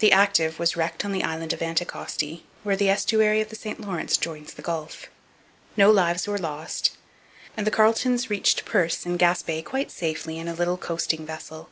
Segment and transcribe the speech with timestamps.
[0.00, 3.80] The Active was wrecked on the island of Anticosti, where the estuary of the St
[3.80, 5.06] Lawrence joins the Gulf.
[5.74, 6.90] No lives were lost,
[7.56, 11.70] and the Carletons reached Perce in Gaspe quite safely in a little coasting vessel.